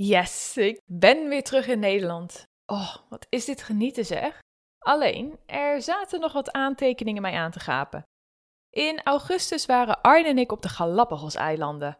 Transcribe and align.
Yes, 0.00 0.56
ik 0.56 0.80
ben 0.86 1.28
weer 1.28 1.42
terug 1.42 1.66
in 1.66 1.78
Nederland. 1.78 2.46
Oh, 2.66 2.96
wat 3.08 3.26
is 3.28 3.44
dit 3.44 3.62
genieten 3.62 4.04
zeg. 4.04 4.38
Alleen, 4.78 5.38
er 5.46 5.82
zaten 5.82 6.20
nog 6.20 6.32
wat 6.32 6.52
aantekeningen 6.52 7.22
mij 7.22 7.32
aan 7.32 7.50
te 7.50 7.60
gapen. 7.60 8.02
In 8.70 9.00
augustus 9.02 9.66
waren 9.66 10.00
Arne 10.00 10.28
en 10.28 10.38
ik 10.38 10.52
op 10.52 10.62
de 10.62 10.68
Galapagos-eilanden. 10.68 11.98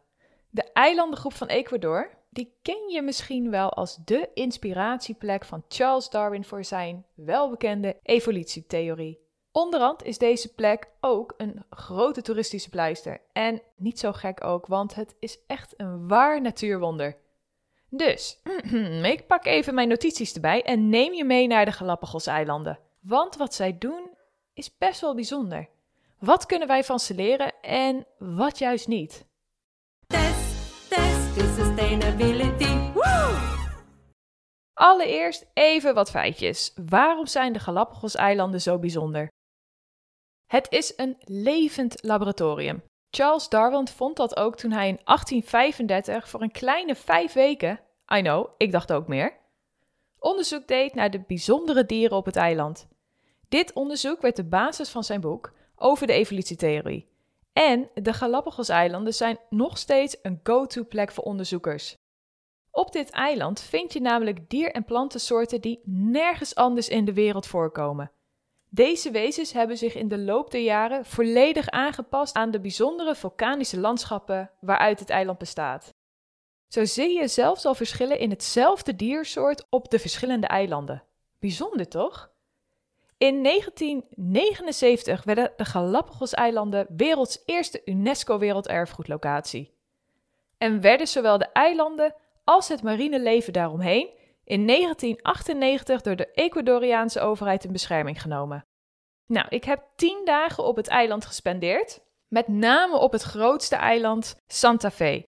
De 0.50 0.72
eilandengroep 0.72 1.32
van 1.32 1.46
Ecuador, 1.46 2.10
die 2.30 2.58
ken 2.62 2.88
je 2.88 3.02
misschien 3.02 3.50
wel 3.50 3.72
als 3.72 3.98
de 4.04 4.30
inspiratieplek 4.34 5.44
van 5.44 5.64
Charles 5.68 6.10
Darwin 6.10 6.44
voor 6.44 6.64
zijn 6.64 7.06
welbekende 7.14 7.98
evolutietheorie. 8.02 9.18
Onderhand 9.52 10.02
is 10.02 10.18
deze 10.18 10.54
plek 10.54 10.88
ook 11.00 11.34
een 11.36 11.64
grote 11.70 12.22
toeristische 12.22 12.70
pleister. 12.70 13.20
En 13.32 13.62
niet 13.76 13.98
zo 13.98 14.12
gek 14.12 14.44
ook, 14.44 14.66
want 14.66 14.94
het 14.94 15.16
is 15.18 15.38
echt 15.46 15.74
een 15.76 16.08
waar 16.08 16.40
natuurwonder. 16.40 17.26
Dus, 17.90 18.40
ik 19.14 19.26
pak 19.26 19.44
even 19.44 19.74
mijn 19.74 19.88
notities 19.88 20.34
erbij 20.34 20.62
en 20.62 20.88
neem 20.88 21.12
je 21.12 21.24
mee 21.24 21.46
naar 21.46 21.64
de 21.64 21.72
Galapagos-eilanden. 21.72 22.78
Want 23.00 23.36
wat 23.36 23.54
zij 23.54 23.78
doen 23.78 24.10
is 24.52 24.76
best 24.78 25.00
wel 25.00 25.14
bijzonder. 25.14 25.68
Wat 26.18 26.46
kunnen 26.46 26.68
wij 26.68 26.84
van 26.84 26.98
ze 26.98 27.14
leren 27.14 27.60
en 27.60 28.06
wat 28.18 28.58
juist 28.58 28.88
niet? 28.88 29.26
Test, 30.06 30.88
test 30.88 31.36
is 31.36 31.54
sustainability. 31.54 32.92
Woo! 32.92 33.56
Allereerst 34.74 35.46
even 35.54 35.94
wat 35.94 36.10
feitjes. 36.10 36.72
Waarom 36.88 37.26
zijn 37.26 37.52
de 37.52 37.58
Galapagos-eilanden 37.58 38.60
zo 38.60 38.78
bijzonder? 38.78 39.28
Het 40.46 40.66
is 40.70 40.92
een 40.96 41.16
levend 41.18 42.02
laboratorium. 42.02 42.82
Charles 43.10 43.48
Darwin 43.48 43.88
vond 43.88 44.16
dat 44.16 44.36
ook 44.36 44.56
toen 44.56 44.70
hij 44.70 44.88
in 44.88 45.00
1835 45.04 46.28
voor 46.28 46.42
een 46.42 46.50
kleine 46.50 46.94
vijf 46.94 47.32
weken, 47.32 47.80
I 48.14 48.20
know, 48.20 48.48
ik 48.56 48.72
dacht 48.72 48.92
ook 48.92 49.08
meer, 49.08 49.36
onderzoek 50.18 50.66
deed 50.66 50.94
naar 50.94 51.10
de 51.10 51.20
bijzondere 51.26 51.86
dieren 51.86 52.16
op 52.16 52.24
het 52.24 52.36
eiland. 52.36 52.88
Dit 53.48 53.72
onderzoek 53.72 54.20
werd 54.20 54.36
de 54.36 54.44
basis 54.44 54.88
van 54.88 55.04
zijn 55.04 55.20
boek 55.20 55.52
over 55.76 56.06
de 56.06 56.12
evolutietheorie. 56.12 57.08
En 57.52 57.90
de 57.94 58.12
Galapagos-eilanden 58.12 59.14
zijn 59.14 59.38
nog 59.50 59.78
steeds 59.78 60.16
een 60.22 60.40
go-to 60.42 60.84
plek 60.84 61.12
voor 61.12 61.24
onderzoekers. 61.24 61.96
Op 62.70 62.92
dit 62.92 63.10
eiland 63.10 63.60
vind 63.60 63.92
je 63.92 64.00
namelijk 64.00 64.50
dier- 64.50 64.72
en 64.72 64.84
plantensoorten 64.84 65.60
die 65.60 65.80
nergens 65.84 66.54
anders 66.54 66.88
in 66.88 67.04
de 67.04 67.12
wereld 67.12 67.46
voorkomen. 67.46 68.10
Deze 68.70 69.10
wezens 69.10 69.52
hebben 69.52 69.76
zich 69.76 69.94
in 69.94 70.08
de 70.08 70.18
loop 70.18 70.50
der 70.50 70.60
jaren 70.60 71.04
volledig 71.04 71.68
aangepast 71.68 72.34
aan 72.34 72.50
de 72.50 72.60
bijzondere 72.60 73.14
vulkanische 73.14 73.80
landschappen 73.80 74.50
waaruit 74.60 75.00
het 75.00 75.10
eiland 75.10 75.38
bestaat. 75.38 75.94
Zo 76.68 76.84
zie 76.84 77.18
je 77.18 77.28
zelfs 77.28 77.64
al 77.64 77.74
verschillen 77.74 78.18
in 78.18 78.30
hetzelfde 78.30 78.96
diersoort 78.96 79.66
op 79.70 79.90
de 79.90 79.98
verschillende 79.98 80.46
eilanden. 80.46 81.02
Bijzonder 81.38 81.88
toch? 81.88 82.30
In 83.18 83.42
1979 83.42 85.24
werden 85.24 85.52
de 85.56 85.64
Galapagos-eilanden 85.64 86.86
werelds 86.96 87.42
eerste 87.44 87.82
UNESCO-werelderfgoedlocatie. 87.84 89.72
En 90.58 90.80
werden 90.80 91.08
zowel 91.08 91.38
de 91.38 91.48
eilanden 91.52 92.14
als 92.44 92.68
het 92.68 92.82
marine 92.82 93.20
leven 93.20 93.52
daaromheen 93.52 94.08
in 94.48 94.66
1998 94.66 96.00
door 96.00 96.16
de 96.16 96.32
Ecuadoriaanse 96.32 97.20
overheid 97.20 97.64
in 97.64 97.72
bescherming 97.72 98.22
genomen. 98.22 98.66
Nou, 99.26 99.46
ik 99.48 99.64
heb 99.64 99.84
tien 99.96 100.22
dagen 100.24 100.64
op 100.64 100.76
het 100.76 100.88
eiland 100.88 101.26
gespendeerd, 101.26 102.00
met 102.28 102.48
name 102.48 102.96
op 102.96 103.12
het 103.12 103.22
grootste 103.22 103.76
eiland 103.76 104.36
Santa 104.46 104.90
Fe. 104.90 105.26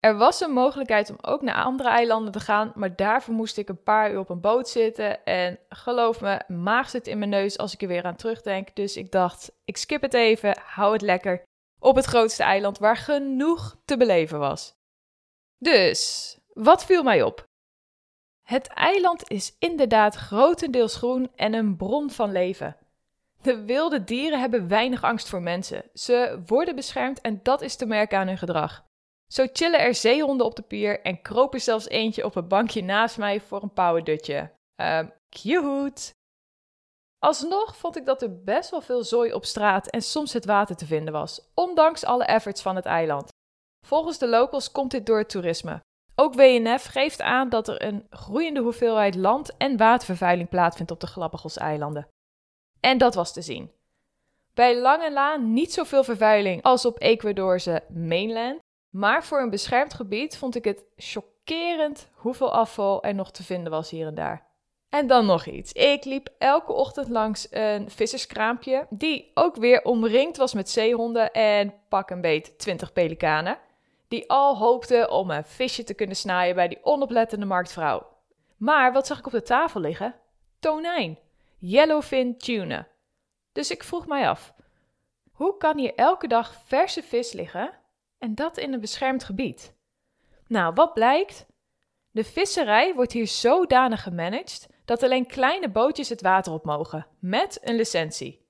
Er 0.00 0.16
was 0.16 0.40
een 0.40 0.50
mogelijkheid 0.50 1.10
om 1.10 1.16
ook 1.20 1.42
naar 1.42 1.64
andere 1.64 1.88
eilanden 1.88 2.32
te 2.32 2.40
gaan, 2.40 2.72
maar 2.74 2.96
daarvoor 2.96 3.34
moest 3.34 3.56
ik 3.56 3.68
een 3.68 3.82
paar 3.82 4.12
uur 4.12 4.18
op 4.18 4.28
een 4.28 4.40
boot 4.40 4.68
zitten. 4.68 5.24
En 5.24 5.58
geloof 5.68 6.20
me, 6.20 6.40
maag 6.48 6.90
zit 6.90 7.06
in 7.06 7.18
mijn 7.18 7.30
neus 7.30 7.58
als 7.58 7.74
ik 7.74 7.82
er 7.82 7.88
weer 7.88 8.04
aan 8.04 8.16
terugdenk. 8.16 8.76
Dus 8.76 8.96
ik 8.96 9.12
dacht, 9.12 9.52
ik 9.64 9.76
skip 9.76 10.02
het 10.02 10.14
even, 10.14 10.58
hou 10.64 10.92
het 10.92 11.02
lekker 11.02 11.42
op 11.78 11.96
het 11.96 12.04
grootste 12.04 12.42
eiland 12.42 12.78
waar 12.78 12.96
genoeg 12.96 13.76
te 13.84 13.96
beleven 13.96 14.38
was. 14.38 14.74
Dus, 15.58 16.38
wat 16.52 16.84
viel 16.84 17.02
mij 17.02 17.22
op? 17.22 17.46
Het 18.46 18.66
eiland 18.66 19.30
is 19.30 19.56
inderdaad 19.58 20.14
grotendeels 20.14 20.96
groen 20.96 21.30
en 21.34 21.54
een 21.54 21.76
bron 21.76 22.10
van 22.10 22.32
leven. 22.32 22.76
De 23.42 23.64
wilde 23.64 24.04
dieren 24.04 24.40
hebben 24.40 24.68
weinig 24.68 25.02
angst 25.02 25.28
voor 25.28 25.42
mensen. 25.42 25.84
Ze 25.94 26.42
worden 26.46 26.74
beschermd 26.74 27.20
en 27.20 27.40
dat 27.42 27.62
is 27.62 27.76
te 27.76 27.86
merken 27.86 28.18
aan 28.18 28.26
hun 28.26 28.38
gedrag. 28.38 28.84
Zo 29.28 29.46
chillen 29.52 29.80
er 29.80 29.94
zeehonden 29.94 30.46
op 30.46 30.56
de 30.56 30.62
pier 30.62 31.00
en 31.00 31.22
kroop 31.22 31.54
er 31.54 31.60
zelfs 31.60 31.88
eentje 31.88 32.24
op 32.24 32.36
een 32.36 32.48
bankje 32.48 32.82
naast 32.82 33.18
mij 33.18 33.40
voor 33.40 33.62
een 33.62 33.72
powerdutje. 33.72 34.50
Um, 34.76 35.12
cute! 35.28 36.12
Alsnog 37.18 37.76
vond 37.76 37.96
ik 37.96 38.04
dat 38.04 38.22
er 38.22 38.42
best 38.42 38.70
wel 38.70 38.80
veel 38.80 39.04
zooi 39.04 39.32
op 39.32 39.44
straat 39.44 39.86
en 39.86 40.02
soms 40.02 40.32
het 40.32 40.44
water 40.44 40.76
te 40.76 40.86
vinden 40.86 41.12
was, 41.12 41.50
ondanks 41.54 42.04
alle 42.04 42.24
efforts 42.24 42.62
van 42.62 42.76
het 42.76 42.84
eiland. 42.84 43.28
Volgens 43.86 44.18
de 44.18 44.28
locals 44.28 44.72
komt 44.72 44.90
dit 44.90 45.06
door 45.06 45.18
het 45.18 45.28
toerisme. 45.28 45.80
Ook 46.18 46.34
WNF 46.34 46.84
geeft 46.84 47.22
aan 47.22 47.48
dat 47.48 47.68
er 47.68 47.84
een 47.84 48.06
groeiende 48.10 48.60
hoeveelheid 48.60 49.14
land- 49.14 49.56
en 49.56 49.76
watervervuiling 49.76 50.48
plaatsvindt 50.48 50.90
op 50.90 51.00
de 51.00 51.06
Galapagos-eilanden. 51.06 52.08
En 52.80 52.98
dat 52.98 53.14
was 53.14 53.32
te 53.32 53.42
zien. 53.42 53.70
Bij 54.54 54.80
lange 54.80 55.12
laan 55.12 55.52
niet 55.52 55.72
zoveel 55.72 56.04
vervuiling 56.04 56.62
als 56.62 56.84
op 56.84 57.00
Ecuadorse 57.00 57.82
mainland, 57.88 58.58
maar 58.90 59.24
voor 59.24 59.40
een 59.40 59.50
beschermd 59.50 59.94
gebied 59.94 60.36
vond 60.36 60.54
ik 60.54 60.64
het 60.64 60.84
chockerend 60.96 62.08
hoeveel 62.14 62.52
afval 62.52 63.02
er 63.02 63.14
nog 63.14 63.30
te 63.30 63.42
vinden 63.42 63.72
was 63.72 63.90
hier 63.90 64.06
en 64.06 64.14
daar. 64.14 64.46
En 64.88 65.06
dan 65.06 65.26
nog 65.26 65.46
iets. 65.46 65.72
Ik 65.72 66.04
liep 66.04 66.28
elke 66.38 66.72
ochtend 66.72 67.08
langs 67.08 67.46
een 67.50 67.90
visserskraampje, 67.90 68.86
die 68.90 69.30
ook 69.34 69.56
weer 69.56 69.82
omringd 69.82 70.36
was 70.36 70.54
met 70.54 70.70
zeehonden 70.70 71.32
en 71.32 71.74
pak 71.88 72.10
een 72.10 72.20
beet 72.20 72.58
20 72.58 72.92
pelikanen 72.92 73.58
die 74.08 74.30
al 74.30 74.56
hoopte 74.56 75.08
om 75.10 75.30
een 75.30 75.44
visje 75.44 75.84
te 75.84 75.94
kunnen 75.94 76.16
snijden 76.16 76.54
bij 76.54 76.68
die 76.68 76.84
onoplettende 76.84 77.46
marktvrouw. 77.46 78.06
Maar 78.56 78.92
wat 78.92 79.06
zag 79.06 79.18
ik 79.18 79.26
op 79.26 79.32
de 79.32 79.42
tafel 79.42 79.80
liggen? 79.80 80.14
Tonijn, 80.58 81.18
yellowfin 81.58 82.38
tuna. 82.38 82.88
Dus 83.52 83.70
ik 83.70 83.84
vroeg 83.84 84.06
mij 84.06 84.28
af, 84.28 84.54
hoe 85.32 85.56
kan 85.56 85.78
hier 85.78 85.94
elke 85.94 86.28
dag 86.28 86.54
verse 86.64 87.02
vis 87.02 87.32
liggen 87.32 87.70
en 88.18 88.34
dat 88.34 88.56
in 88.56 88.72
een 88.72 88.80
beschermd 88.80 89.24
gebied? 89.24 89.74
Nou, 90.46 90.74
wat 90.74 90.94
blijkt? 90.94 91.46
De 92.10 92.24
visserij 92.24 92.94
wordt 92.94 93.12
hier 93.12 93.26
zodanig 93.26 94.02
gemanaged 94.02 94.68
dat 94.84 95.02
alleen 95.02 95.26
kleine 95.26 95.68
bootjes 95.68 96.08
het 96.08 96.20
water 96.20 96.52
op 96.52 96.64
mogen, 96.64 97.06
met 97.18 97.58
een 97.62 97.74
licentie. 97.74 98.45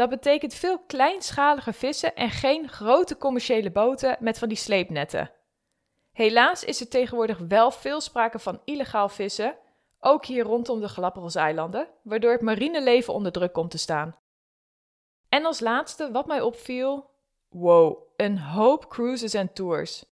Dat 0.00 0.08
betekent 0.08 0.54
veel 0.54 0.78
kleinschalige 0.78 1.72
vissen 1.72 2.14
en 2.14 2.30
geen 2.30 2.68
grote 2.68 3.16
commerciële 3.16 3.70
boten 3.70 4.16
met 4.20 4.38
van 4.38 4.48
die 4.48 4.56
sleepnetten. 4.56 5.30
Helaas 6.12 6.64
is 6.64 6.80
er 6.80 6.88
tegenwoordig 6.88 7.38
wel 7.38 7.70
veel 7.70 8.00
sprake 8.00 8.38
van 8.38 8.60
illegaal 8.64 9.08
vissen, 9.08 9.56
ook 9.98 10.24
hier 10.24 10.44
rondom 10.44 10.80
de 10.80 10.88
Galapagos-eilanden, 10.88 11.88
waardoor 12.02 12.32
het 12.32 12.40
marine 12.40 12.82
leven 12.82 13.14
onder 13.14 13.32
druk 13.32 13.52
komt 13.52 13.70
te 13.70 13.78
staan. 13.78 14.16
En 15.28 15.44
als 15.44 15.60
laatste 15.60 16.10
wat 16.10 16.26
mij 16.26 16.40
opviel: 16.40 17.10
wow, 17.48 17.98
een 18.16 18.38
hoop 18.38 18.88
cruises 18.88 19.34
en 19.34 19.52
tours. 19.52 20.04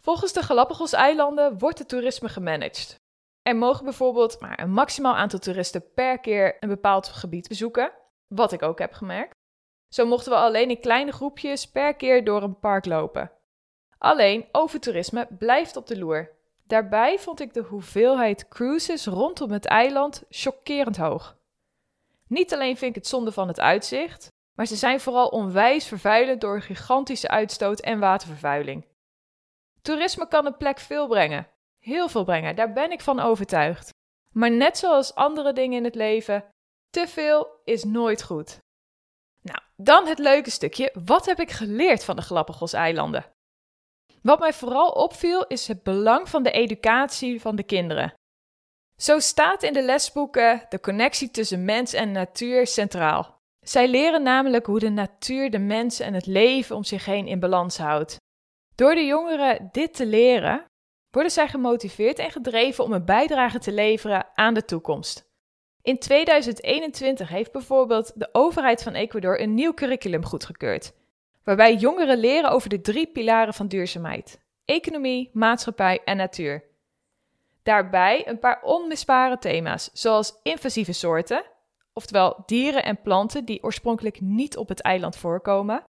Volgens 0.00 0.32
de 0.32 0.42
Galapagos-eilanden 0.42 1.58
wordt 1.58 1.78
het 1.78 1.88
toerisme 1.88 2.28
gemanaged. 2.28 3.00
Er 3.42 3.56
mogen 3.56 3.84
bijvoorbeeld 3.84 4.40
maar 4.40 4.60
een 4.60 4.72
maximaal 4.72 5.14
aantal 5.14 5.38
toeristen 5.38 5.92
per 5.94 6.18
keer 6.18 6.56
een 6.60 6.68
bepaald 6.68 7.08
gebied 7.08 7.48
bezoeken. 7.48 8.00
Wat 8.34 8.52
ik 8.52 8.62
ook 8.62 8.78
heb 8.78 8.92
gemerkt. 8.92 9.34
Zo 9.88 10.06
mochten 10.06 10.32
we 10.32 10.38
alleen 10.38 10.70
in 10.70 10.80
kleine 10.80 11.12
groepjes 11.12 11.70
per 11.70 11.94
keer 11.94 12.24
door 12.24 12.42
een 12.42 12.58
park 12.58 12.86
lopen. 12.86 13.30
Alleen 13.98 14.48
overtoerisme 14.52 15.28
blijft 15.38 15.76
op 15.76 15.86
de 15.86 15.98
loer. 15.98 16.30
Daarbij 16.66 17.18
vond 17.18 17.40
ik 17.40 17.54
de 17.54 17.60
hoeveelheid 17.60 18.48
cruises 18.48 19.06
rondom 19.06 19.50
het 19.50 19.64
eiland 19.64 20.24
chockerend 20.28 20.96
hoog. 20.96 21.36
Niet 22.26 22.54
alleen 22.54 22.76
vind 22.76 22.90
ik 22.90 23.02
het 23.02 23.06
zonde 23.06 23.32
van 23.32 23.48
het 23.48 23.60
uitzicht, 23.60 24.28
maar 24.54 24.66
ze 24.66 24.76
zijn 24.76 25.00
vooral 25.00 25.28
onwijs 25.28 25.86
vervuilend 25.86 26.40
door 26.40 26.62
gigantische 26.62 27.28
uitstoot 27.28 27.80
en 27.80 27.98
watervervuiling. 27.98 28.86
Toerisme 29.82 30.28
kan 30.28 30.46
een 30.46 30.56
plek 30.56 30.78
veel 30.78 31.06
brengen, 31.06 31.48
heel 31.78 32.08
veel 32.08 32.24
brengen, 32.24 32.56
daar 32.56 32.72
ben 32.72 32.92
ik 32.92 33.00
van 33.00 33.20
overtuigd. 33.20 33.90
Maar 34.32 34.50
net 34.50 34.78
zoals 34.78 35.14
andere 35.14 35.52
dingen 35.52 35.78
in 35.78 35.84
het 35.84 35.94
leven, 35.94 36.44
te 36.92 37.06
veel 37.06 37.60
is 37.64 37.84
nooit 37.84 38.22
goed. 38.22 38.58
Nou, 39.42 39.58
dan 39.76 40.06
het 40.06 40.18
leuke 40.18 40.50
stukje. 40.50 40.94
Wat 41.04 41.26
heb 41.26 41.40
ik 41.40 41.50
geleerd 41.50 42.04
van 42.04 42.16
de 42.16 42.22
Galapagos-eilanden? 42.22 43.24
Wat 44.22 44.38
mij 44.38 44.52
vooral 44.52 44.90
opviel 44.90 45.46
is 45.46 45.68
het 45.68 45.82
belang 45.82 46.28
van 46.28 46.42
de 46.42 46.50
educatie 46.50 47.40
van 47.40 47.56
de 47.56 47.62
kinderen. 47.62 48.14
Zo 48.96 49.18
staat 49.18 49.62
in 49.62 49.72
de 49.72 49.82
lesboeken 49.82 50.66
de 50.68 50.80
connectie 50.80 51.30
tussen 51.30 51.64
mens 51.64 51.92
en 51.92 52.12
natuur 52.12 52.66
centraal. 52.66 53.40
Zij 53.60 53.88
leren 53.88 54.22
namelijk 54.22 54.66
hoe 54.66 54.78
de 54.78 54.90
natuur 54.90 55.50
de 55.50 55.58
mensen 55.58 56.06
en 56.06 56.14
het 56.14 56.26
leven 56.26 56.76
om 56.76 56.84
zich 56.84 57.04
heen 57.04 57.26
in 57.26 57.40
balans 57.40 57.78
houdt. 57.78 58.16
Door 58.74 58.94
de 58.94 59.04
jongeren 59.04 59.68
dit 59.72 59.94
te 59.94 60.06
leren, 60.06 60.64
worden 61.10 61.32
zij 61.32 61.48
gemotiveerd 61.48 62.18
en 62.18 62.30
gedreven 62.30 62.84
om 62.84 62.92
een 62.92 63.04
bijdrage 63.04 63.58
te 63.58 63.72
leveren 63.72 64.26
aan 64.34 64.54
de 64.54 64.64
toekomst. 64.64 65.30
In 65.82 65.98
2021 65.98 67.28
heeft 67.28 67.52
bijvoorbeeld 67.52 68.12
de 68.14 68.28
overheid 68.32 68.82
van 68.82 68.94
Ecuador 68.94 69.40
een 69.40 69.54
nieuw 69.54 69.74
curriculum 69.74 70.24
goedgekeurd, 70.24 70.92
waarbij 71.44 71.74
jongeren 71.74 72.18
leren 72.18 72.50
over 72.50 72.68
de 72.68 72.80
drie 72.80 73.06
pilaren 73.06 73.54
van 73.54 73.66
duurzaamheid: 73.66 74.40
economie, 74.64 75.30
maatschappij 75.32 76.00
en 76.04 76.16
natuur. 76.16 76.64
Daarbij 77.62 78.28
een 78.28 78.38
paar 78.38 78.62
onmisbare 78.62 79.38
thema's, 79.38 79.90
zoals 79.92 80.38
invasieve 80.42 80.92
soorten, 80.92 81.44
oftewel 81.92 82.42
dieren 82.46 82.84
en 82.84 83.02
planten 83.02 83.44
die 83.44 83.62
oorspronkelijk 83.62 84.20
niet 84.20 84.56
op 84.56 84.68
het 84.68 84.80
eiland 84.80 85.16
voorkomen, 85.16 85.84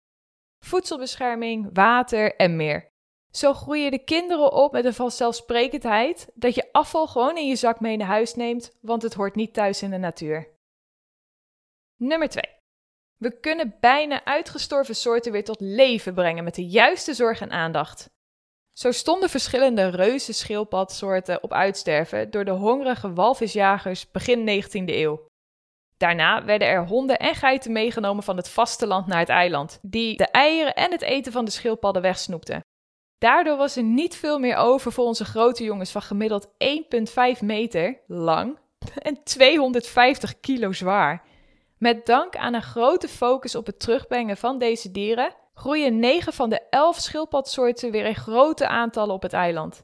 voedselbescherming, 0.60 1.70
water 1.74 2.36
en 2.36 2.56
meer. 2.56 2.91
Zo 3.32 3.54
groeien 3.54 3.92
de 3.92 4.04
kinderen 4.04 4.52
op 4.52 4.72
met 4.72 4.84
de 4.84 4.94
vanzelfsprekendheid 4.94 6.32
dat 6.34 6.56
je 6.56 6.70
afval 6.72 7.08
gewoon 7.08 7.38
in 7.38 7.48
je 7.48 7.56
zak 7.56 7.80
mee 7.80 7.98
naar 7.98 8.08
huis 8.08 8.36
neemt, 8.36 8.78
want 8.82 9.02
het 9.02 9.14
hoort 9.14 9.36
niet 9.36 9.54
thuis 9.54 9.82
in 9.82 9.90
de 9.90 9.98
natuur. 9.98 10.48
Nummer 11.98 12.30
2. 12.30 12.44
We 13.18 13.40
kunnen 13.40 13.76
bijna 13.80 14.26
uitgestorven 14.26 14.96
soorten 14.96 15.32
weer 15.32 15.44
tot 15.44 15.60
leven 15.60 16.14
brengen 16.14 16.44
met 16.44 16.56
de 16.56 16.66
juiste 16.68 17.14
zorg 17.14 17.42
en 17.42 17.52
aandacht. 17.52 18.10
Zo 18.74 18.92
stonden 18.92 19.30
verschillende 19.30 19.90
reuze 19.90 20.34
schildpadsoorten 20.34 21.44
op 21.44 21.54
uitsterven 21.54 22.32
door 22.32 22.46
de 22.46 22.52
hongerige 22.52 23.14
walvisjagers 23.14 24.12
begin 24.12 24.64
19e 24.64 24.84
eeuw. 24.86 25.26
Daarna 25.98 26.46
werden 26.46 26.68
er 26.68 26.88
honden 26.88 27.20
en 27.20 27.36
geiten 27.36 27.72
meegenomen 27.72 28.24
van 28.24 28.38
het 28.38 28.50
vasteland 28.50 29.08
naar 29.08 29.20
het 29.20 29.30
eiland, 29.30 29.80
die 29.82 30.18
de 30.18 30.28
eieren 30.28 30.74
en 30.74 30.92
het 30.92 31.02
eten 31.02 31.32
van 31.32 31.46
de 31.46 31.52
schildpadden 31.52 32.02
wegsnoepten. 32.02 32.62
Daardoor 33.22 33.58
was 33.58 33.76
er 33.76 33.84
niet 33.84 34.16
veel 34.16 34.40
meer 34.40 34.56
over 34.56 34.92
voor 34.92 35.06
onze 35.06 35.26
grote 35.26 35.64
jongens 35.64 35.92
van 35.92 36.02
gemiddeld 36.02 36.48
1,5 36.48 36.52
meter 37.42 38.00
lang 38.08 38.60
en 38.98 39.24
250 39.24 40.40
kilo 40.40 40.72
zwaar. 40.72 41.24
Met 41.78 42.06
dank 42.06 42.36
aan 42.36 42.54
een 42.54 42.62
grote 42.62 43.08
focus 43.08 43.56
op 43.56 43.66
het 43.66 43.80
terugbrengen 43.80 44.38
van 44.38 44.58
deze 44.58 44.92
dieren 44.92 45.36
groeien 45.54 46.00
9 46.00 46.34
van 46.34 46.50
de 46.50 46.62
11 46.70 46.98
schildpadsoorten 46.98 47.92
weer 47.92 48.06
in 48.06 48.16
grote 48.16 48.68
aantallen 48.68 49.16
op 49.16 49.22
het 49.22 49.34
eiland. 49.34 49.84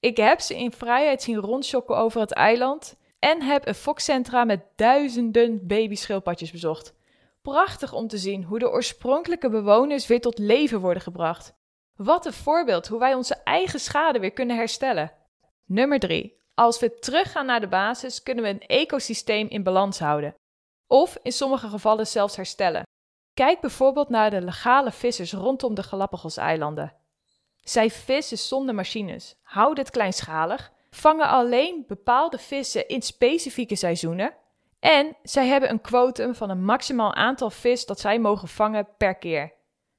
Ik 0.00 0.16
heb 0.16 0.40
ze 0.40 0.58
in 0.58 0.72
vrijheid 0.72 1.22
zien 1.22 1.36
rondschokken 1.36 1.96
over 1.96 2.20
het 2.20 2.32
eiland 2.32 2.96
en 3.18 3.42
heb 3.42 3.66
een 3.66 3.74
fokcentra 3.74 4.44
met 4.44 4.60
duizenden 4.76 5.66
babyschildpadjes 5.66 6.50
bezocht. 6.50 6.94
Prachtig 7.42 7.92
om 7.92 8.08
te 8.08 8.18
zien 8.18 8.44
hoe 8.44 8.58
de 8.58 8.70
oorspronkelijke 8.70 9.48
bewoners 9.48 10.06
weer 10.06 10.20
tot 10.20 10.38
leven 10.38 10.80
worden 10.80 11.02
gebracht. 11.02 11.54
Wat 11.96 12.26
een 12.26 12.32
voorbeeld 12.32 12.88
hoe 12.88 12.98
wij 12.98 13.14
onze 13.14 13.34
eigen 13.34 13.80
schade 13.80 14.18
weer 14.18 14.32
kunnen 14.32 14.56
herstellen. 14.56 15.12
Nummer 15.64 15.98
3. 15.98 16.40
Als 16.54 16.78
we 16.80 16.98
teruggaan 16.98 17.46
naar 17.46 17.60
de 17.60 17.68
basis, 17.68 18.22
kunnen 18.22 18.44
we 18.44 18.50
een 18.50 18.66
ecosysteem 18.66 19.48
in 19.48 19.62
balans 19.62 19.98
houden. 19.98 20.34
Of 20.86 21.18
in 21.22 21.32
sommige 21.32 21.68
gevallen 21.68 22.06
zelfs 22.06 22.36
herstellen. 22.36 22.82
Kijk 23.34 23.60
bijvoorbeeld 23.60 24.08
naar 24.08 24.30
de 24.30 24.40
legale 24.40 24.92
vissers 24.92 25.32
rondom 25.32 25.74
de 25.74 25.82
Galapagos-eilanden. 25.82 26.92
Zij 27.60 27.90
vissen 27.90 28.38
zonder 28.38 28.74
machines, 28.74 29.36
houden 29.42 29.84
het 29.84 29.92
kleinschalig, 29.92 30.72
vangen 30.90 31.28
alleen 31.28 31.84
bepaalde 31.86 32.38
vissen 32.38 32.88
in 32.88 33.02
specifieke 33.02 33.76
seizoenen 33.76 34.34
en 34.80 35.16
zij 35.22 35.46
hebben 35.46 35.70
een 35.70 35.80
quotum 35.80 36.34
van 36.34 36.50
een 36.50 36.64
maximaal 36.64 37.14
aantal 37.14 37.50
vis 37.50 37.86
dat 37.86 38.00
zij 38.00 38.18
mogen 38.18 38.48
vangen 38.48 38.88
per 38.96 39.14
keer. 39.14 39.52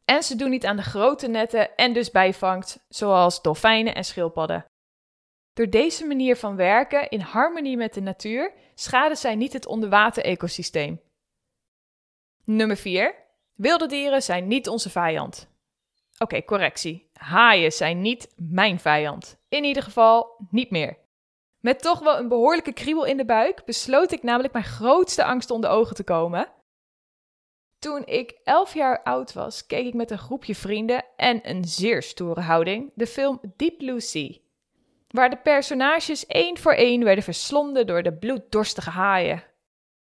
En 0.06 0.24
ze 0.24 0.36
doen 0.36 0.50
niet 0.50 0.66
aan 0.66 0.76
de 0.76 0.84
grote 0.84 1.28
netten 1.28 1.76
en 1.76 1.94
dus 1.94 2.12
bijvangt, 2.12 2.86
zoals 2.90 3.42
dolfijnen 3.42 3.96
en 3.96 4.06
schildpadden. 4.06 4.66
Door 5.54 5.70
deze 5.70 6.06
manier 6.06 6.38
van 6.38 6.56
werken 6.56 7.10
in 7.10 7.20
harmonie 7.20 7.78
met 7.78 7.94
de 7.94 8.02
natuur 8.02 8.54
schaden 8.76 9.18
zij 9.18 9.36
niet 9.36 9.54
het 9.54 9.66
onderwater-ecosysteem. 9.66 11.02
Nummer 12.44 12.78
4. 12.78 13.16
Wilde 13.54 13.88
dieren 13.88 14.22
zijn 14.22 14.48
niet 14.48 14.68
onze 14.68 14.90
vijand. 14.90 15.48
Oké, 16.18 16.44
correctie. 16.44 17.10
Haaien 17.14 17.72
zijn 17.72 18.02
niet 18.02 18.34
mijn 18.36 18.80
vijand. 18.80 19.38
In 19.50 19.64
ieder 19.64 19.84
geval 19.84 20.48
niet 20.50 20.72
meer. 20.72 20.98
Met 21.60 21.82
toch 21.82 22.00
wel 22.00 22.18
een 22.18 22.28
behoorlijke 22.28 22.74
kriebel 22.74 23.06
in 23.06 23.18
de 23.18 23.26
buik 23.26 23.66
besloot 23.66 24.12
ik 24.12 24.24
namelijk 24.24 24.54
mijn 24.54 24.66
grootste 24.66 25.24
angst 25.24 25.52
onder 25.52 25.70
ogen 25.70 25.96
te 25.96 26.04
komen. 26.04 26.48
Toen 27.86 28.06
ik 28.06 28.36
11 28.44 28.74
jaar 28.74 29.04
oud 29.04 29.34
was, 29.34 29.66
keek 29.66 29.86
ik 29.86 29.94
met 29.94 30.12
een 30.12 30.18
groepje 30.18 30.56
vrienden 30.56 31.06
en 31.16 31.50
een 31.50 31.66
zeer 31.66 32.04
stoere 32.04 32.42
houding 32.42 32.92
de 32.96 33.08
film 33.08 33.40
Deep 33.56 33.78
Blue 33.78 34.00
Sea, 34.00 34.38
waar 35.08 35.30
de 35.30 35.38
personages 35.38 36.26
één 36.26 36.58
voor 36.58 36.74
één 36.74 37.04
werden 37.04 37.24
verslonden 37.24 37.88
door 37.88 38.04
de 38.04 38.14
bloeddorstige 38.14 38.90
haaien. 38.90 39.44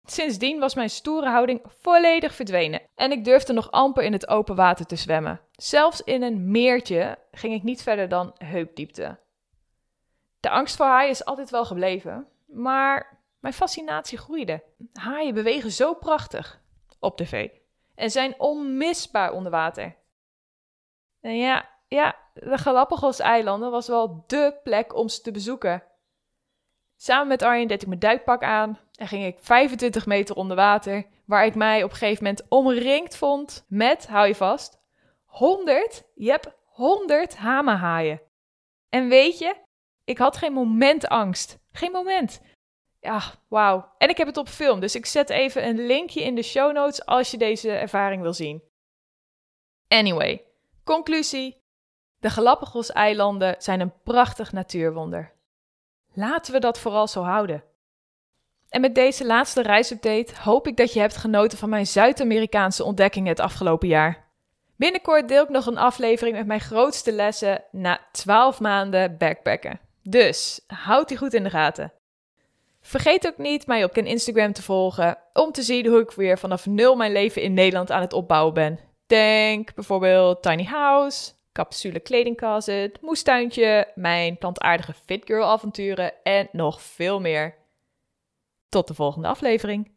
Sindsdien 0.05 0.59
was 0.59 0.75
mijn 0.75 0.91
stoere 0.91 1.29
houding 1.29 1.61
volledig 1.81 2.35
verdwenen 2.35 2.81
en 2.95 3.13
ik 3.13 3.25
durfde 3.25 3.53
nog 3.53 3.71
amper 3.71 4.03
in 4.03 4.13
het 4.13 4.29
open 4.29 4.57
water 4.57 4.87
te 4.87 4.97
zwemmen. 4.97 5.41
Zelfs 5.53 6.03
in 6.03 6.23
een 6.23 6.51
meertje 6.51 7.19
ging 7.31 7.55
ik 7.55 7.63
niet 7.63 7.83
verder 7.83 8.09
dan 8.09 8.35
heupdiepte. 8.39 9.19
De 10.41 10.51
angst 10.51 10.77
voor 10.77 10.87
haaien 10.87 11.11
is 11.11 11.25
altijd 11.25 11.51
wel 11.51 11.65
gebleven, 11.65 12.27
maar 12.47 13.23
mijn 13.41 13.55
fascinatie 13.55 14.19
groeide. 14.19 14.63
Haaien 14.93 15.35
bewegen 15.35 15.73
zo 15.73 15.95
prachtig 15.95 16.61
op 17.01 17.17
tv 17.17 17.49
en 17.99 18.11
zijn 18.11 18.35
onmisbaar 18.41 19.33
onder 19.33 19.53
water. 19.53 19.97
En 21.21 21.37
ja, 21.37 21.69
ja, 21.89 22.17
de 22.35 22.59
Galapagos-eilanden 22.59 23.71
was 23.71 23.89
wel 23.89 24.25
dé 24.27 24.53
plek 24.63 24.95
om 24.95 25.09
ze 25.09 25.21
te 25.21 25.31
bezoeken. 25.31 25.83
Samen 26.97 27.29
met 27.29 27.43
Arjen 27.43 27.69
deed 27.69 27.83
ik 27.83 27.89
mijn 27.89 28.01
duikpak 28.01 28.43
aan 28.43 28.79
en 28.95 29.09
ging 29.09 29.25
ik 29.25 29.39
25 29.41 30.07
meter 30.07 30.37
onder 30.37 30.57
water, 30.57 31.07
waar 31.25 31.45
ik 31.45 31.55
mij 31.55 31.83
op 31.83 31.91
een 31.91 31.97
gegeven 31.97 32.25
moment 32.25 32.47
omringd 32.49 33.17
vond 33.17 33.65
met, 33.69 34.07
hou 34.07 34.27
je 34.27 34.35
vast, 34.35 34.81
100, 35.25 36.05
hebt 36.15 36.49
100 36.65 37.37
hamerhaaien. 37.37 38.21
En 38.89 39.09
weet 39.09 39.39
je, 39.39 39.57
ik 40.05 40.19
had 40.19 40.37
geen 40.37 40.53
moment 40.53 41.09
angst. 41.09 41.59
Geen 41.73 41.93
moment. 41.93 42.41
Ja, 43.01 43.23
wauw. 43.49 43.95
En 43.99 44.09
ik 44.09 44.17
heb 44.17 44.27
het 44.27 44.37
op 44.37 44.49
film, 44.49 44.81
dus 44.81 44.95
ik 44.95 45.07
zet 45.07 45.31
even 45.31 45.67
een 45.67 45.87
linkje 45.87 46.23
in 46.23 46.35
de 46.35 46.43
show 46.43 46.73
notes 46.73 47.07
als 47.07 47.31
je 47.31 47.39
deze 47.39 47.71
ervaring 47.71 48.23
wil 48.23 48.33
zien. 48.33 48.63
Anyway, 49.89 50.45
conclusie. 50.85 51.63
De 52.21 52.31
Galapagos-eilanden 52.31 53.55
zijn 53.59 53.81
een 53.81 53.93
prachtig 54.03 54.53
natuurwonder. 54.53 55.33
Laten 56.13 56.53
we 56.53 56.59
dat 56.59 56.79
vooral 56.79 57.09
zo 57.09 57.23
houden. 57.23 57.65
En 58.69 58.81
met 58.81 58.95
deze 58.95 59.27
laatste 59.27 59.63
reisupdate 59.63 60.33
hoop 60.41 60.67
ik 60.67 60.77
dat 60.77 60.93
je 60.93 61.01
hebt 61.01 61.17
genoten 61.17 61.59
van 61.59 61.69
mijn 61.69 61.87
Zuid-Amerikaanse 61.87 62.85
ontdekkingen 62.85 63.29
het 63.29 63.41
afgelopen 63.41 63.89
jaar. 63.89 64.27
Binnenkort 64.77 65.29
deel 65.29 65.43
ik 65.43 65.49
nog 65.49 65.67
een 65.67 65.79
aflevering 65.79 66.37
met 66.37 66.47
mijn 66.47 66.61
grootste 66.61 67.13
lessen 67.13 67.65
na 67.71 68.01
12 68.13 68.61
maanden 68.61 69.17
backpacken. 69.17 69.81
Dus 70.03 70.61
houd 70.67 71.09
die 71.09 71.17
goed 71.17 71.35
in 71.35 71.43
de 71.43 71.51
gaten. 71.51 71.93
Vergeet 72.89 73.27
ook 73.27 73.39
niet 73.39 73.67
mij 73.67 73.85
op 73.85 73.97
Instagram 73.97 74.53
te 74.53 74.63
volgen 74.63 75.19
om 75.33 75.53
te 75.53 75.63
zien 75.63 75.87
hoe 75.87 76.01
ik 76.01 76.11
weer 76.11 76.39
vanaf 76.39 76.67
nul 76.67 76.97
mijn 76.97 77.13
leven 77.13 77.43
in 77.43 77.55
Nederland 77.55 77.91
aan 77.91 78.01
het 78.01 78.13
opbouwen 78.13 78.55
ben. 78.55 78.79
Denk 79.07 79.75
bijvoorbeeld 79.75 80.43
tiny 80.43 80.65
house, 80.65 81.33
capsule 81.53 82.01
kledingcloset, 82.01 83.01
moestuintje, 83.01 83.93
mijn 83.95 84.39
plantaardige 84.39 84.95
fit 85.07 85.23
girl 85.25 85.45
avonturen 85.45 86.13
en 86.23 86.49
nog 86.53 86.83
veel 86.83 87.21
meer. 87.21 87.55
Tot 88.69 88.89
de 88.89 88.95
volgende 88.95 89.29
aflevering. 89.29 89.91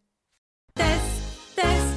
Test, 0.74 1.56
test. 1.56 1.92